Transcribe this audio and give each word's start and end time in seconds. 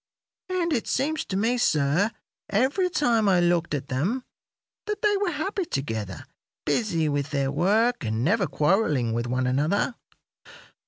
And 0.49 0.73
it 0.73 0.87
seemed 0.87 1.19
to 1.29 1.37
me, 1.37 1.59
sir, 1.59 2.09
every 2.49 2.89
time 2.89 3.29
I 3.29 3.39
looked 3.39 3.75
at 3.75 3.89
them, 3.89 4.23
that 4.87 5.03
they 5.03 5.15
were 5.17 5.29
happy 5.29 5.63
together, 5.65 6.25
busy 6.65 7.07
with 7.07 7.29
their 7.29 7.51
work 7.51 8.03
and 8.03 8.23
never 8.23 8.47
quarrelling 8.47 9.13
with 9.13 9.27
one 9.27 9.45
another. 9.45 9.93